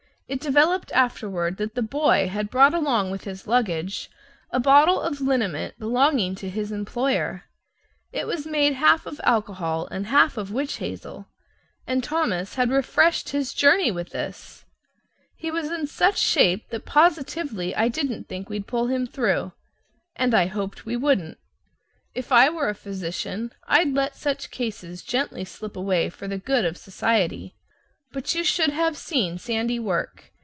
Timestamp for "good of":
26.37-26.77